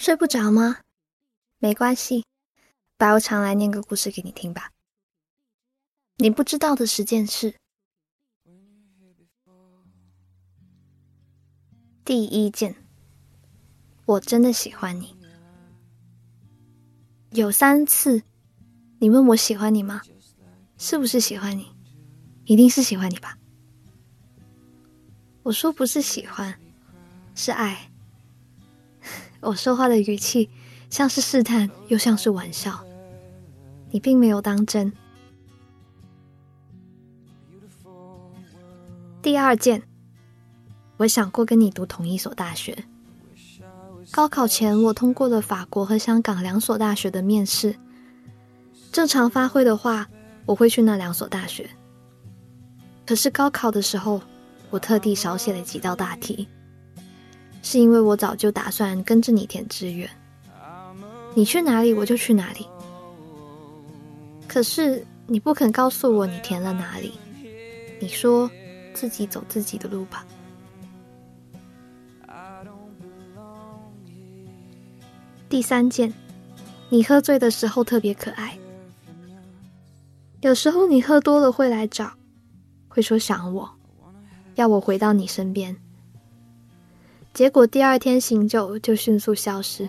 [0.00, 0.78] 睡不着吗？
[1.58, 2.24] 没关系，
[2.96, 4.72] 白无常来念个故事给你听吧。
[6.16, 7.54] 你不知道的十件事。
[12.02, 12.74] 第一件，
[14.06, 15.14] 我真的喜欢你。
[17.32, 18.22] 有三次，
[19.00, 20.00] 你问我喜欢你吗？
[20.78, 21.76] 是不是喜欢你？
[22.46, 23.36] 一定是喜欢你吧。
[25.42, 26.58] 我说不是喜欢，
[27.34, 27.89] 是爱。
[29.40, 30.50] 我说话的语气
[30.90, 32.84] 像是试探，又像是玩笑。
[33.90, 34.92] 你并没有当真。
[39.22, 39.82] 第二件，
[40.98, 42.84] 我想过跟你读同一所大学。
[44.10, 47.76] 高考前，我通过了法国和香港两所大学的面试。
[48.92, 50.08] 正常发挥的话，
[50.46, 51.68] 我会去那两所大学。
[53.06, 54.20] 可是高考的时候，
[54.70, 56.48] 我特地少写了几道大题。
[57.62, 60.08] 是因为我早就打算跟着你填志愿，
[61.34, 62.66] 你去哪里我就去哪里。
[64.48, 67.12] 可是你不肯告诉我你填了哪里，
[68.00, 68.50] 你说
[68.92, 70.26] 自己走自己的路吧。
[75.48, 76.12] 第三件，
[76.88, 78.56] 你喝醉的时候特别可爱。
[80.40, 82.10] 有时候你喝多了会来找，
[82.88, 83.68] 会说想我，
[84.54, 85.76] 要我回到你身边。
[87.32, 89.88] 结果第二天醒酒就迅速消失。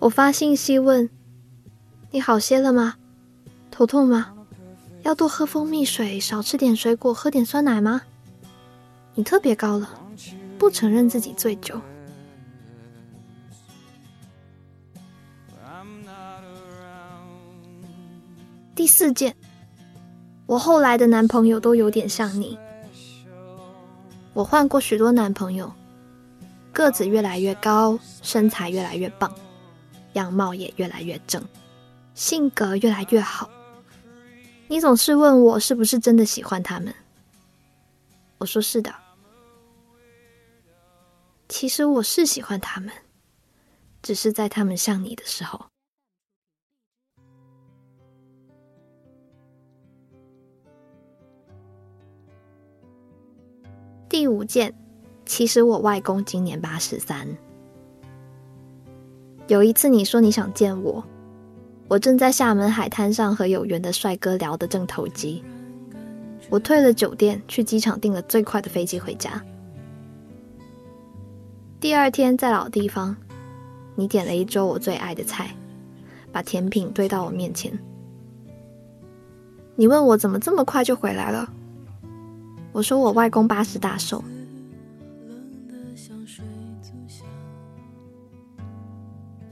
[0.00, 1.08] 我发信息问
[2.10, 2.96] ：“你好些了吗？
[3.70, 4.34] 头痛吗？
[5.02, 8.02] 要多喝蜂蜜水，少吃点水果，喝点酸奶吗？”
[9.14, 9.88] 你特别高冷，
[10.58, 11.80] 不承认自己醉酒。
[18.74, 19.34] 第四件，
[20.46, 22.58] 我后来的男朋友都有点像你。
[24.32, 25.72] 我换过许多男朋友。
[26.74, 29.32] 个子越来越高，身材越来越棒，
[30.14, 31.42] 样貌也越来越正，
[32.14, 33.48] 性格越来越好。
[34.66, 36.92] 你总是问我是不是真的喜欢他们，
[38.38, 38.92] 我说是的。
[41.48, 42.90] 其实我是喜欢他们，
[44.02, 45.64] 只是在他们像你的时候。
[54.08, 54.83] 第五件。
[55.26, 57.26] 其实我外公今年八十三。
[59.46, 61.04] 有一次你说你想见我，
[61.88, 65.42] 我正在厦门海滩上和有缘的帅哥聊得正投机。
[66.50, 69.42] 我退了酒店，去机场订了最快的飞机回家。
[71.80, 73.16] 第二天在老地方，
[73.94, 75.54] 你点了一桌我最爱的菜，
[76.32, 77.76] 把甜品堆到我面前。
[79.76, 81.50] 你问我怎么这么快就回来了？
[82.72, 84.22] 我说我外公八十大寿。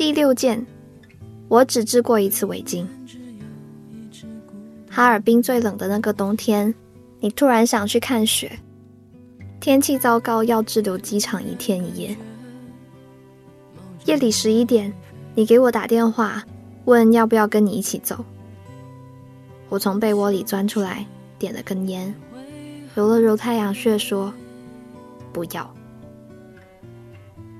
[0.00, 0.64] 第六件，
[1.46, 2.86] 我只织过一次围巾。
[4.88, 6.74] 哈尔滨最冷的那个冬天，
[7.18, 8.58] 你突然想去看雪，
[9.60, 12.16] 天气糟糕，要滞留机场一天一夜。
[14.06, 14.90] 夜里十一点，
[15.34, 16.42] 你给我打电话，
[16.86, 18.24] 问要不要跟你一起走。
[19.68, 21.06] 我从被窝里钻出来，
[21.38, 22.14] 点了根烟，
[22.94, 24.32] 揉了揉太阳穴，说
[25.30, 25.70] ：“不要。”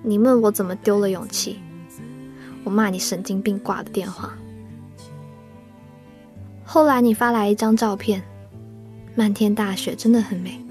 [0.02, 1.58] 你问我怎么丢了勇气？
[2.64, 4.36] 我骂你神经病，挂的电话。
[6.64, 8.22] 后来你发来一张照片，
[9.14, 10.62] 漫天大雪真的很美。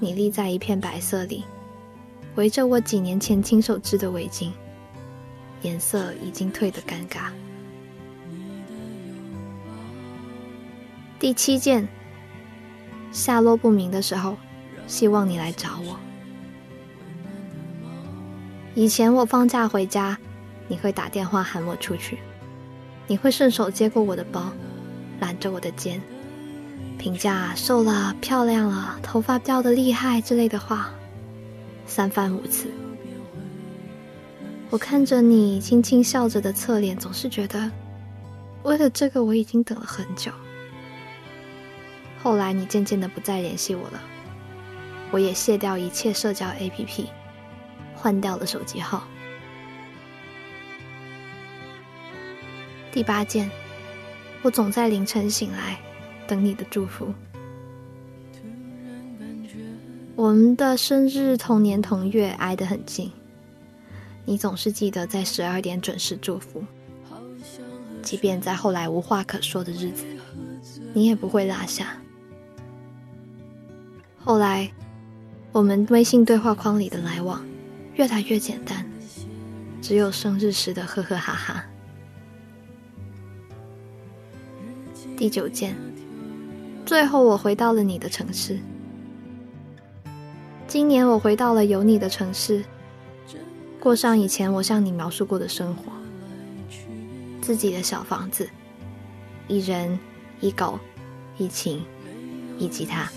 [0.00, 1.44] 你立在一片白色里，
[2.34, 4.50] 围着我几年前亲手织的围巾，
[5.62, 7.30] 颜色已经褪得尴尬。
[11.20, 11.86] 第七件，
[13.12, 14.36] 下落不明的时候，
[14.88, 15.96] 希望你来找我。
[18.74, 20.16] 以前我放假回家，
[20.66, 22.18] 你会打电话喊我出去，
[23.06, 24.50] 你会顺手接过我的包，
[25.20, 26.00] 揽着我的肩，
[26.98, 30.90] 评价瘦了、漂亮了、头发掉的厉害之类的话，
[31.86, 32.68] 三番五次。
[34.70, 37.70] 我看着你轻轻笑着的侧脸，总是觉得，
[38.62, 40.32] 为了这个我已经等了很久。
[42.22, 44.00] 后来你渐渐的不再联系我了，
[45.10, 47.04] 我也卸掉一切社交 APP。
[48.02, 49.06] 换掉了手机号。
[52.90, 53.48] 第八件，
[54.42, 55.78] 我总在凌晨醒来，
[56.26, 57.14] 等你的祝福。
[60.16, 63.12] 我们的生日同年同月挨得很近，
[64.24, 66.64] 你总是记得在十二点准时祝福，
[68.02, 70.04] 即便在后来无话可说的日子，
[70.92, 71.96] 你也不会落下。
[74.18, 74.70] 后来，
[75.52, 77.51] 我们微信对话框里的来往。
[77.94, 78.84] 越来越简单，
[79.80, 81.64] 只有生日时的呵呵哈哈。
[85.16, 85.76] 第九件，
[86.86, 88.58] 最后我回到了你的城市。
[90.66, 92.64] 今年我回到了有你的城市，
[93.78, 95.92] 过上以前我向你描述过的生活。
[97.42, 98.48] 自己的小房子，
[99.48, 99.98] 一人
[100.40, 100.78] 一狗，
[101.36, 101.84] 一琴
[102.56, 103.10] 一吉他，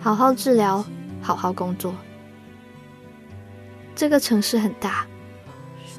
[0.00, 0.82] 好好治疗，
[1.20, 1.94] 好好工作。
[3.98, 5.04] 这个城市很大，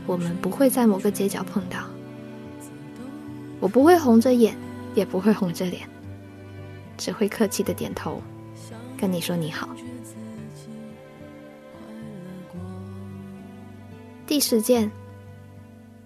[0.07, 1.79] 我们不会在某个街角碰到。
[3.59, 4.55] 我不会红着眼，
[4.95, 5.85] 也不会红着脸，
[6.97, 8.21] 只会客气的点头，
[8.97, 9.67] 跟你说你好。
[14.25, 14.89] 第十件，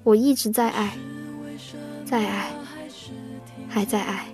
[0.01, 0.97] 我一直在爱，
[2.05, 2.51] 在爱，
[3.69, 4.25] 还在爱。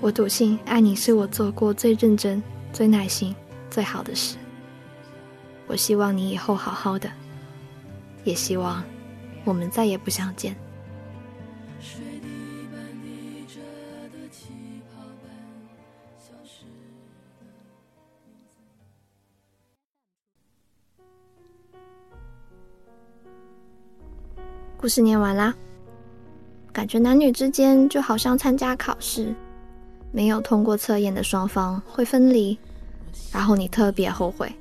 [0.00, 2.42] 我笃信爱你是我做过最认真、
[2.72, 3.36] 最耐心、
[3.70, 4.38] 最好的事。
[5.66, 7.10] 我希望你以后好好的，
[8.22, 8.84] 也希望
[9.44, 10.54] 我们再也不相见。
[24.76, 25.54] 故事念完啦，
[26.70, 29.34] 感觉男女之间就好像参加考试，
[30.12, 32.58] 没有通过测验的双方会分离，
[33.32, 34.54] 然后你特别后悔。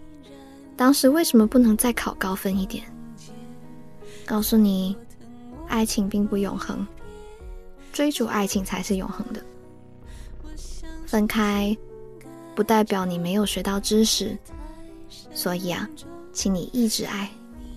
[0.76, 2.84] 当时为什么不能再考高分一点？
[4.26, 4.96] 告诉你，
[5.68, 6.86] 爱情并不永恒，
[7.92, 9.44] 追逐爱情才是永恒的。
[11.06, 11.76] 分开
[12.56, 14.38] 不代表你没有学到知识，
[15.34, 15.88] 所以啊，
[16.32, 17.30] 请你一直爱，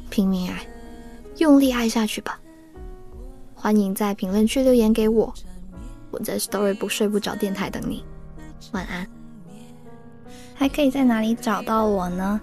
[0.09, 0.67] 拼命爱，
[1.37, 2.41] 用力爱下去吧。
[3.55, 5.33] 欢迎在评论区留言给我，
[6.11, 8.05] 我在 Story 不睡不着电台等你。
[8.73, 9.07] 晚安。
[10.55, 12.41] 还可以在哪里找到我呢？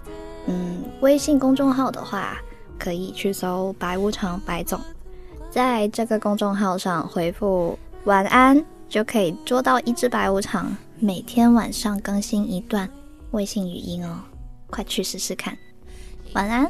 [0.48, 2.38] 嗯，微信公众号的话，
[2.78, 4.80] 可以去搜“白无常白总”，
[5.50, 10.76] 在这个公众号上回复“晚安”，就可以捉到一只白无常。
[11.00, 12.90] 每天晚上更新一段
[13.32, 14.20] 微信语音哦，
[14.68, 15.58] 快去试试看。
[16.34, 16.70] 晚安。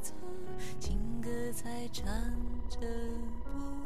[0.00, 0.12] 则，
[0.78, 2.06] 情歌才唱
[2.68, 2.78] 着
[3.44, 3.77] 不。